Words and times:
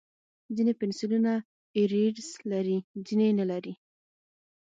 ځینې 0.55 0.73
پنسلونه 0.79 1.31
ایریزر 1.77 2.39
لري، 2.51 2.77
ځینې 3.07 3.25
یې 3.29 3.33
نه 3.39 3.45
لري. 3.51 3.73